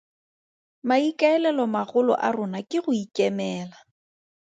Maikaelelo 0.87 1.63
magolo 1.75 2.13
a 2.27 2.29
rona 2.35 2.59
ke 2.69 2.77
go 2.83 2.91
ikemela. 3.03 3.77